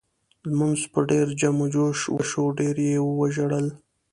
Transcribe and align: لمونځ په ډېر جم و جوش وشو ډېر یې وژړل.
لمونځ 0.49 0.81
په 0.93 0.99
ډېر 1.11 1.27
جم 1.39 1.55
و 1.63 1.67
جوش 1.73 1.99
وشو 2.15 2.45
ډېر 2.59 2.75
یې 2.87 2.95
وژړل. 3.19 3.67